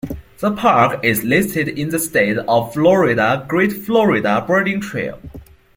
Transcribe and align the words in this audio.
The 0.39 0.51
park 0.55 1.05
is 1.05 1.23
listed 1.23 1.67
in 1.67 1.89
the 1.89 1.99
state 1.99 2.35
of 2.39 2.73
Florida 2.73 3.45
Great 3.47 3.71
Florida 3.71 4.43
Birding 4.47 4.81
Trail. 4.81 5.19